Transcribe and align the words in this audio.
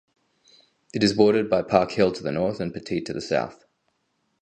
It 0.95 1.03
is 1.03 1.13
bordered 1.13 1.47
by 1.47 1.61
Park 1.61 1.91
Hill 1.91 2.11
to 2.13 2.23
the 2.23 2.31
north 2.31 2.59
and 2.59 2.73
Pettit 2.73 3.05
to 3.05 3.13
the 3.13 3.21
south. 3.21 3.65